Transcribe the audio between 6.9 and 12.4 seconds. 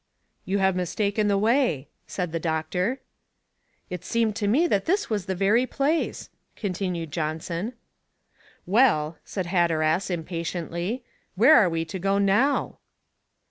Johnson. "Well," said Hatteras, impatiently "where are we to go